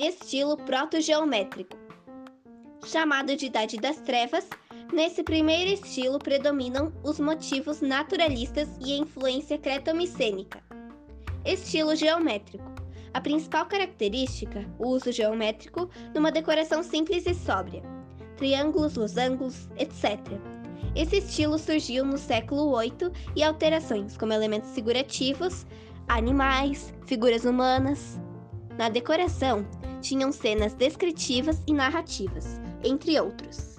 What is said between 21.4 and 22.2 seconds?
surgiu no